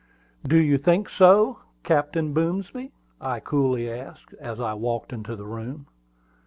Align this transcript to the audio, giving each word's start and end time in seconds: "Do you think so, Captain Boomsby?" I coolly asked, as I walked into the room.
"Do 0.43 0.57
you 0.57 0.79
think 0.79 1.09
so, 1.09 1.59
Captain 1.83 2.33
Boomsby?" 2.33 2.91
I 3.21 3.39
coolly 3.39 3.87
asked, 3.87 4.33
as 4.41 4.59
I 4.59 4.73
walked 4.73 5.13
into 5.13 5.35
the 5.35 5.45
room. 5.45 5.85